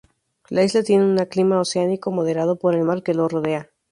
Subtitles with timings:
[0.49, 3.69] La isla tiene un clima oceánico moderado por el mar que lo rodea.